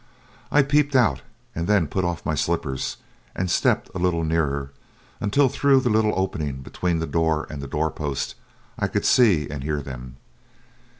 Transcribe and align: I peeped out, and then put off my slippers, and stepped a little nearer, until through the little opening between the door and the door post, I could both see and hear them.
I 0.51 0.63
peeped 0.63 0.95
out, 0.95 1.21
and 1.53 1.67
then 1.67 1.85
put 1.85 2.03
off 2.03 2.25
my 2.25 2.33
slippers, 2.33 2.97
and 3.35 3.51
stepped 3.51 3.87
a 3.93 3.99
little 3.99 4.23
nearer, 4.23 4.71
until 5.19 5.47
through 5.47 5.81
the 5.81 5.91
little 5.91 6.13
opening 6.17 6.61
between 6.63 6.97
the 6.97 7.05
door 7.05 7.45
and 7.51 7.61
the 7.61 7.67
door 7.67 7.91
post, 7.91 8.33
I 8.79 8.87
could 8.87 9.03
both 9.03 9.09
see 9.09 9.47
and 9.47 9.61
hear 9.63 9.83
them. 9.83 10.15